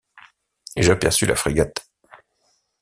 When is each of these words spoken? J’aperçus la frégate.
J’aperçus 0.77 1.27
la 1.27 1.35
frégate. 1.35 1.85